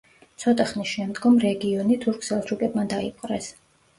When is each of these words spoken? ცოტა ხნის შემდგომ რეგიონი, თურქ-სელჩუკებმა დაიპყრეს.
ცოტა 0.43 0.63
ხნის 0.69 0.93
შემდგომ 0.93 1.35
რეგიონი, 1.43 1.97
თურქ-სელჩუკებმა 2.05 2.89
დაიპყრეს. 2.97 3.51